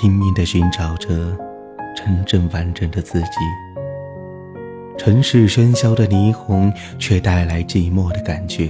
[0.00, 1.08] 拼命地寻找着
[1.92, 3.28] 真正完整的自己。
[4.96, 8.68] 城市喧嚣的霓虹，却带来寂寞的感觉。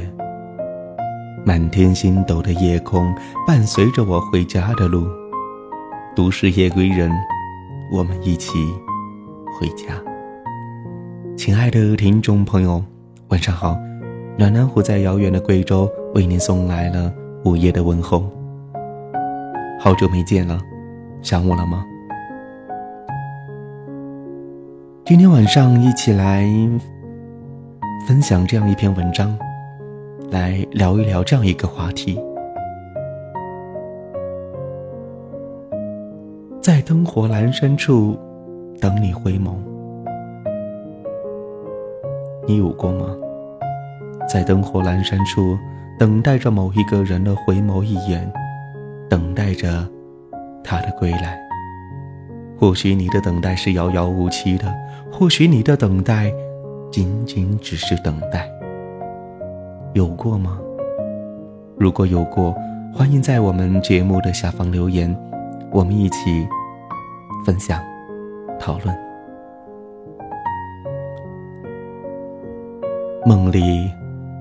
[1.44, 3.14] 满天星斗的夜空，
[3.46, 5.06] 伴随着我回家的路。
[6.16, 7.12] 都市夜归人，
[7.92, 8.56] 我们一起
[9.52, 10.02] 回家。
[11.36, 12.82] 亲爱的听众朋友，
[13.28, 13.76] 晚上好！
[14.38, 17.12] 暖暖虎在遥远的贵州为您送来了
[17.44, 18.26] 午夜的问候。
[19.78, 20.58] 好久没见了，
[21.22, 21.84] 想我了吗？
[25.04, 26.46] 今天晚上一起来
[28.06, 29.36] 分享这样一篇文章，
[30.30, 32.18] 来聊一聊这样一个话题：
[36.60, 38.16] 在灯火阑珊处
[38.80, 39.54] 等你回眸。
[42.46, 43.16] 你有过吗？
[44.28, 45.58] 在灯火阑珊处
[45.98, 48.30] 等待着某一个人的回眸一眼，
[49.08, 49.86] 等待着
[50.62, 51.38] 他的归来。
[52.58, 54.74] 或许你的等待是遥遥无期的。
[55.10, 56.32] 或许你的等待，
[56.90, 58.48] 仅仅只是等待。
[59.94, 60.58] 有过吗？
[61.78, 62.54] 如果有过，
[62.92, 65.16] 欢迎在我们节目的下方留言，
[65.70, 66.46] 我们一起
[67.46, 67.80] 分享、
[68.58, 68.94] 讨论。
[73.24, 73.90] 梦里，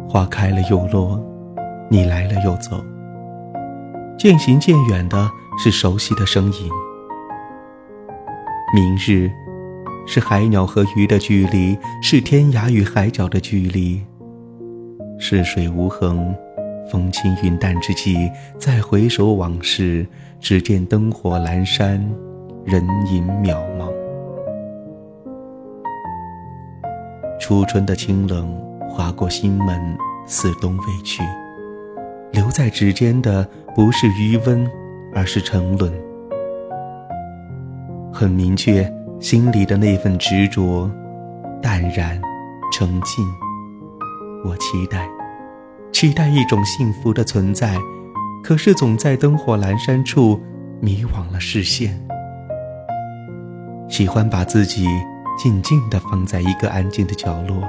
[0.09, 1.19] 花开了又落，
[1.89, 2.83] 你来了又走，
[4.17, 6.69] 渐行渐远的是熟悉的声音。
[8.73, 9.31] 明日。
[10.09, 14.01] 是海鸟和鱼的距离，是天涯与海角的距离。
[15.19, 16.33] 逝水无痕，
[16.89, 20.07] 风轻云淡之际，再回首往事，
[20.39, 21.99] 只见灯火阑珊，
[22.63, 23.91] 人影渺茫。
[27.37, 28.49] 初春的清冷
[28.89, 31.21] 划过心门，似冬未去，
[32.31, 34.65] 留在指尖的不是余温，
[35.13, 35.91] 而是沉沦。
[38.13, 38.91] 很明确。
[39.19, 40.87] 心里的那份执着、
[41.59, 42.21] 淡然、
[42.71, 43.25] 沉静，
[44.45, 45.09] 我期待，
[45.91, 47.75] 期待一种幸福的存在，
[48.43, 50.39] 可是总在灯火阑珊处
[50.79, 51.99] 迷惘了视线。
[53.89, 54.85] 喜欢把自己
[55.35, 57.63] 静静地放在一个安静的角落，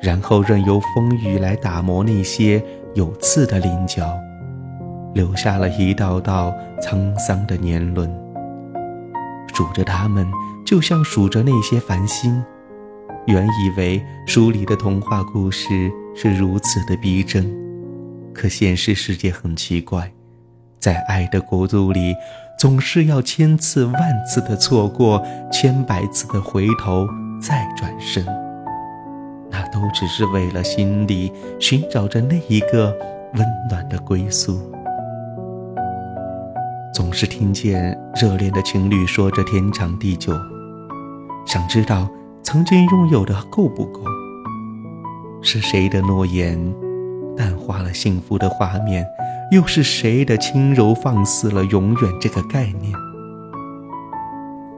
[0.00, 2.60] 然后任由风雨来打磨那些
[2.94, 4.12] 有刺的棱角，
[5.14, 8.10] 留下了一道道沧桑的年轮，
[9.54, 10.26] 数着它们。
[10.64, 12.42] 就像数着那些繁星，
[13.26, 17.52] 原以为书里的童话故事是如此的逼真，
[18.32, 20.10] 可现实世界很奇怪，
[20.78, 22.14] 在爱的国度里，
[22.58, 27.06] 总是要千次万次的错过，千百次的回头
[27.38, 28.24] 再转身，
[29.50, 32.96] 那都只是为了心里寻找着那一个
[33.34, 34.72] 温暖的归宿。
[36.92, 40.38] 总是听见热恋的情侣说着天长地久。
[41.46, 42.06] 想知道
[42.42, 44.02] 曾经拥有的够不够？
[45.40, 46.74] 是谁的诺言
[47.34, 49.06] 淡化了幸福的画面？
[49.50, 52.92] 又是谁的轻柔放肆了永远这个概念？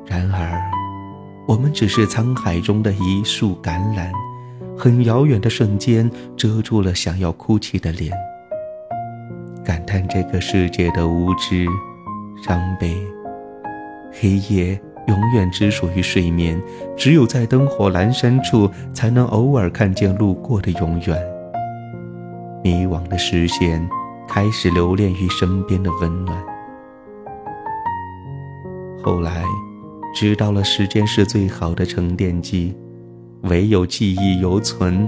[0.07, 0.63] 然而，
[1.49, 4.13] 我们只是沧海中的一束橄榄，
[4.79, 8.17] 很遥远的瞬间遮住了想要哭泣的脸，
[9.65, 11.67] 感叹这个世界的无知、
[12.43, 12.97] 伤悲、
[14.13, 14.81] 黑夜。
[15.07, 16.59] 永远只属于睡眠，
[16.97, 21.23] 只有在灯火阑珊处，才能偶尔看见路过的永远。
[22.63, 23.87] 迷惘的视线
[24.27, 26.43] 开始留恋于身边的温暖。
[29.03, 29.45] 后来，
[30.15, 32.75] 知道了时间是最好的沉淀剂，
[33.43, 35.07] 唯有记忆犹存，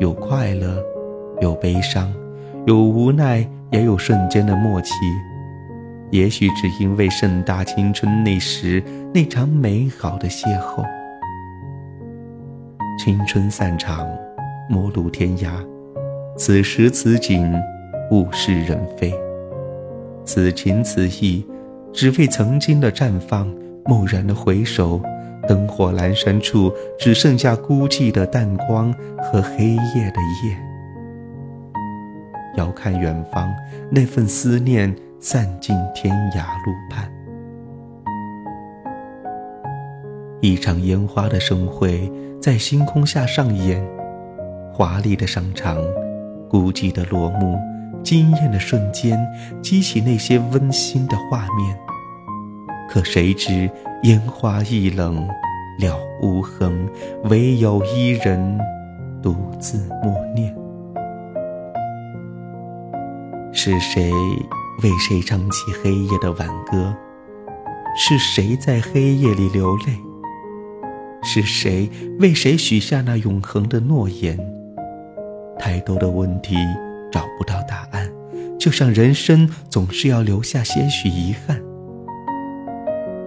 [0.00, 0.82] 有快乐，
[1.40, 2.12] 有悲伤，
[2.66, 4.90] 有无奈，也有瞬间的默契。
[6.10, 10.86] 也许只因为盛大青春那时那场美好的邂逅，
[12.98, 14.08] 青春散场，
[14.68, 15.50] 陌路天涯。
[16.36, 17.52] 此时此景，
[18.12, 19.12] 物是人非。
[20.24, 21.44] 此情此意，
[21.92, 23.52] 只为曾经的绽放。
[23.86, 25.00] 蓦然的回首，
[25.46, 30.56] 灯火阑珊处，只剩下孤寂的淡光和黑夜的夜。
[32.56, 33.48] 遥看远方，
[33.90, 34.94] 那份思念。
[35.18, 37.10] 散尽天涯路畔，
[40.40, 42.10] 一场烟花的盛会
[42.40, 43.82] 在星空下上演，
[44.72, 45.78] 华丽的上场，
[46.50, 47.58] 孤寂的落幕，
[48.02, 49.18] 惊艳的瞬间，
[49.62, 51.76] 激起那些温馨的画面。
[52.88, 53.68] 可谁知
[54.02, 55.26] 烟花易冷，
[55.80, 56.88] 了无痕，
[57.24, 58.60] 唯有一人
[59.22, 60.54] 独自默念。
[63.52, 64.12] 是谁？
[64.82, 66.94] 为谁唱起黑夜的挽歌？
[67.96, 69.98] 是谁在黑夜里流泪？
[71.22, 71.90] 是谁
[72.20, 74.38] 为谁许下那永恒的诺言？
[75.58, 76.56] 太多的问题
[77.10, 78.06] 找不到答案，
[78.58, 81.58] 就像人生总是要留下些许遗憾。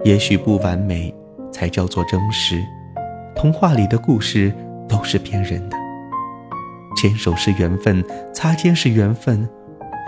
[0.04, 1.12] 也许不完美
[1.52, 2.62] 才叫做真实，
[3.34, 4.54] 童话里的故事
[4.88, 5.76] 都是骗人的。
[6.96, 9.48] 牵手是缘分，擦肩是缘分。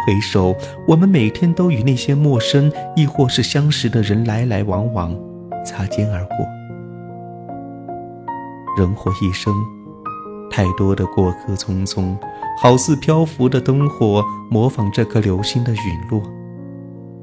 [0.05, 0.55] 回首，
[0.87, 5.17] 我们每天都与那些陌生亦或是相识的人来来往往，
[5.65, 6.37] 擦肩而过。
[8.77, 9.55] 人活一生，
[10.51, 12.17] 太多的过客匆匆，
[12.59, 16.21] 好似漂浮的灯火，模仿这颗流星的陨落。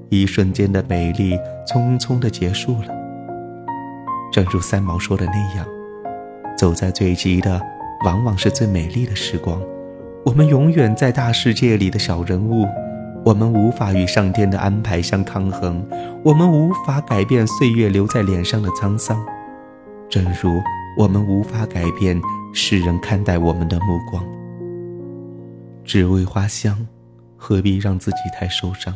[0.10, 1.38] 一瞬间的美丽，
[1.68, 2.96] 匆匆的结束了。
[4.32, 5.68] 正如三毛说的那样，
[6.58, 7.62] 走在最急的，
[8.06, 9.60] 往往是最美丽的时光。
[10.26, 12.68] 我们永远在大世界里的小人物，
[13.24, 15.84] 我们无法与上天的安排相抗衡，
[16.24, 19.18] 我们无法改变岁月留在脸上的沧桑，
[20.10, 20.60] 正如
[20.98, 22.22] 我们无法改变
[22.54, 24.22] 世人看待我们的目光。
[25.86, 26.86] 只为花香，
[27.38, 28.94] 何必让自己太受伤？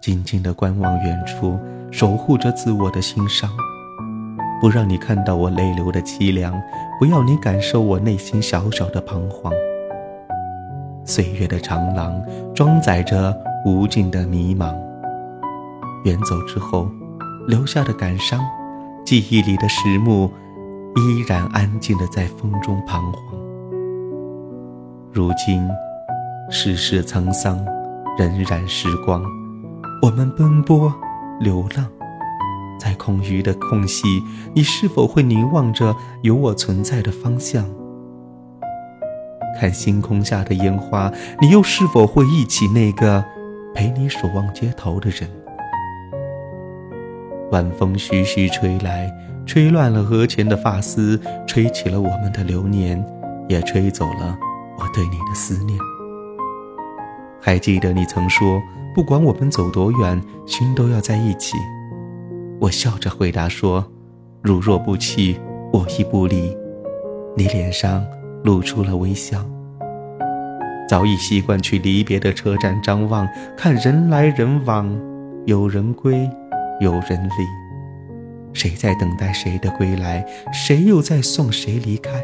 [0.00, 1.58] 静静的观望远处，
[1.90, 3.50] 守护着自我的心伤，
[4.58, 6.60] 不让你看到我泪流的凄凉，
[6.98, 9.52] 不要你感受我内心小小的彷徨。
[11.04, 12.22] 岁月的长廊
[12.54, 14.74] 装载着无尽的迷茫，
[16.04, 16.88] 远走之后
[17.46, 18.40] 留下的感伤，
[19.04, 20.30] 记忆里的石木
[20.96, 23.22] 依然安静的在风中彷徨。
[25.12, 25.68] 如今
[26.50, 27.58] 世事沧桑，
[28.18, 29.22] 荏苒时光，
[30.00, 30.92] 我们奔波
[31.40, 31.86] 流浪，
[32.78, 34.06] 在空余的空隙，
[34.54, 37.64] 你是否会凝望着有我存在的方向？
[39.58, 43.24] 看星空下的烟花，你又是否会忆起那个
[43.74, 45.28] 陪你守望街头的人？
[47.50, 49.12] 晚风徐徐吹来，
[49.44, 53.04] 吹乱了额前的发丝，吹起了我们的流年，
[53.48, 54.38] 也吹走了
[54.78, 55.78] 我对你的思念。
[57.40, 58.62] 还记得你曾说，
[58.94, 61.56] 不管我们走多远，心都要在一起。
[62.60, 63.84] 我笑着回答说，
[64.40, 65.38] 如若不弃，
[65.72, 66.56] 我亦不离。
[67.36, 68.02] 你脸上。
[68.42, 69.44] 露出了微笑。
[70.88, 74.94] 早已习惯去离别的车站张望，看人来人往，
[75.46, 76.28] 有人归，
[76.80, 78.52] 有人离。
[78.52, 80.22] 谁在等待谁的归来？
[80.52, 82.22] 谁又在送谁离开？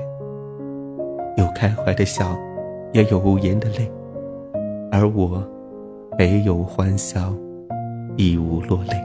[1.38, 2.38] 有开怀的笑，
[2.92, 3.90] 也有无言的泪。
[4.92, 5.42] 而我，
[6.18, 7.32] 没有欢笑，
[8.16, 9.02] 亦无落泪。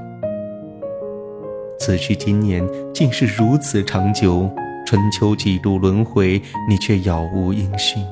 [1.79, 4.49] 此去经年，竟是如此长久。
[4.93, 8.05] 春秋几度轮回，你却杳无音讯。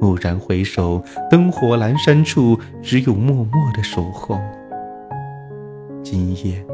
[0.00, 4.40] 蓦然回首，灯火阑珊处，只有默默的守候。
[6.02, 6.64] 今夜，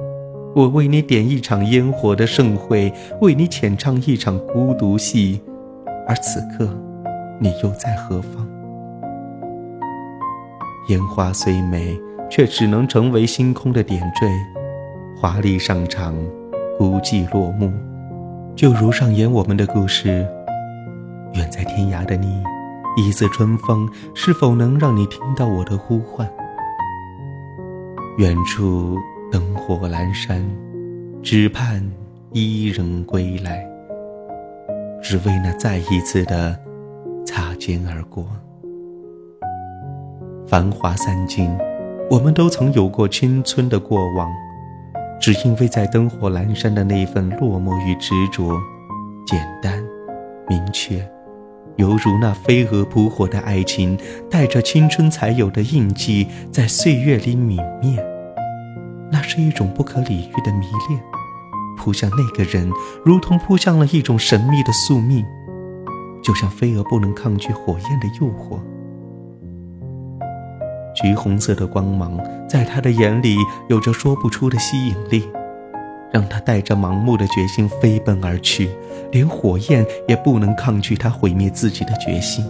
[0.55, 5.41] 我为你点一场烟火的盛会，为你浅唱一场孤独戏，
[6.07, 6.73] 而此刻，
[7.41, 8.47] 你又在何方？
[10.91, 11.99] 烟花虽美，
[12.31, 14.29] 却只能成为星空的点缀，
[15.21, 16.15] 华丽上场，
[16.79, 17.73] 孤寂落幕。
[18.57, 20.27] 就如上演我们的故事，
[21.35, 22.43] 远在天涯的你，
[22.97, 26.27] 一丝春风是否能让你听到我的呼唤？
[28.17, 28.97] 远处
[29.31, 30.43] 灯火阑珊，
[31.23, 31.87] 只盼
[32.33, 33.63] 伊人归来，
[35.03, 36.59] 只为那再一次的
[37.27, 38.27] 擦肩而过。
[40.47, 41.55] 繁华散尽，
[42.11, 44.33] 我们都曾有过青春的过往。
[45.21, 48.57] 只因为在灯火阑珊的那份落寞与执着，
[49.27, 49.83] 简单、
[50.49, 50.99] 明确，
[51.77, 53.99] 犹如那飞蛾扑火的爱情，
[54.31, 58.05] 带着青春才有的印记，在岁月里泯灭。
[59.11, 61.01] 那是一种不可理喻的迷恋，
[61.77, 62.71] 扑向那个人，
[63.05, 65.25] 如同扑向了一种神秘的宿命，
[66.23, 68.61] 就像飞蛾不能抗拒火焰的诱惑。
[70.97, 73.37] 橘红色的光芒，在他的眼里
[73.69, 75.29] 有着说不出的吸引力，
[76.11, 78.71] 让他带着盲目的决心飞奔而去，
[79.13, 82.45] 连火焰也不能抗拒他毁灭自己的决心。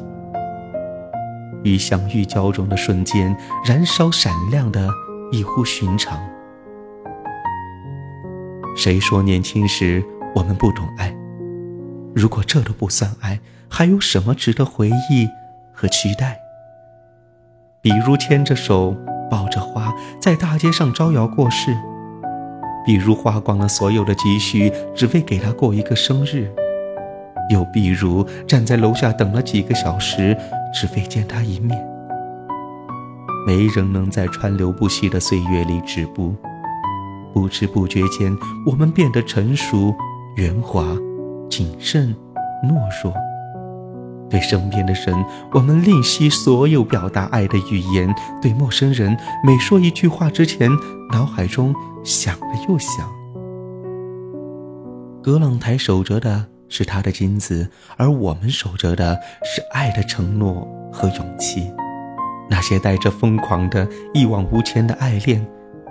[1.64, 3.36] 与相遇交融的瞬间，
[3.66, 4.88] 燃烧闪亮的
[5.32, 6.16] 异乎寻常。
[8.76, 11.12] 谁说年轻时我们不懂爱？
[12.14, 15.28] 如果这都不算爱，还有什么值得回忆
[15.72, 16.38] 和期待？
[17.86, 18.96] 比如牵着手，
[19.30, 21.70] 抱着花，在大街上招摇过市；
[22.84, 26.48] 比如花光了所有的积蓄，只为给他过一个生日；
[27.48, 30.36] 又比如站在楼下等了几个小时，
[30.74, 31.80] 只为见他一面。
[33.46, 36.34] 没人能在川流不息的岁月里止步，
[37.32, 39.94] 不知不觉间，我们变得成熟、
[40.34, 40.82] 圆滑、
[41.48, 42.12] 谨慎、
[42.64, 43.14] 懦弱。
[44.36, 48.12] 对身边的人，我们吝惜所有表达爱的语言；
[48.42, 50.70] 对陌生人，每说一句话之前，
[51.10, 51.74] 脑海中
[52.04, 53.10] 想了又想。
[55.22, 61.72] 葛朗台守着的是他的金子，而我们守着的是爱的承诺和勇气。
[62.50, 65.42] 那些带着疯狂的一往无前的爱恋，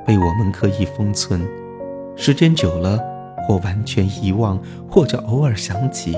[0.05, 1.41] 被我们刻意封存，
[2.15, 2.99] 时间久了，
[3.47, 6.15] 或完全遗忘，或者偶尔想起。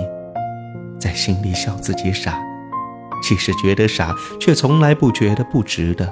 [0.99, 2.39] 在心里笑自己傻，
[3.23, 6.05] 其实觉得傻，却从来不觉得不值得；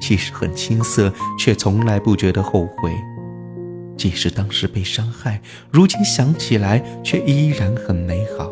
[0.00, 2.90] 其实很青涩，却从来不觉得后悔；
[3.96, 8.50] 即使当时被伤害，如今想起来却依然很美好。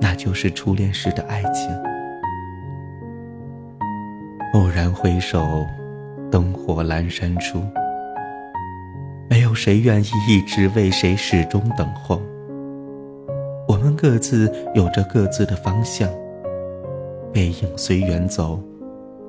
[0.00, 1.70] 那就是初恋时的爱情。
[4.54, 5.66] 蓦然回首，
[6.30, 7.62] 灯火阑珊处，
[9.28, 12.20] 没有谁愿意一直为谁始终等候。
[13.70, 16.10] 我们各自有着各自的方向，
[17.32, 18.60] 背影随缘走，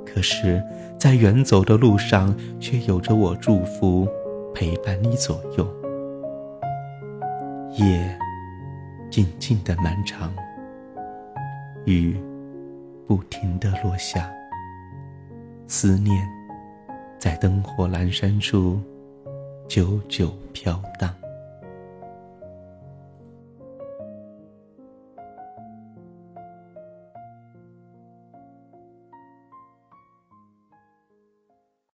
[0.04, 0.60] 可是，
[0.98, 4.08] 在远走的路上，却有着我祝福，
[4.52, 5.68] 陪伴你左右。
[7.78, 8.18] 夜
[9.12, 10.34] 静静的漫长，
[11.86, 12.20] 雨
[13.06, 14.28] 不停的落下，
[15.68, 16.28] 思念
[17.20, 18.80] 在灯火阑珊处
[19.68, 21.14] 久久飘荡。